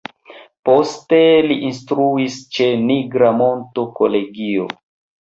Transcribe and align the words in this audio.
Poste 0.69 1.19
li 1.51 1.59
instruis 1.69 2.39
ĉe 2.57 2.73
Nigra 2.89 3.33
Monto 3.45 3.89
Kolegio. 4.01 4.71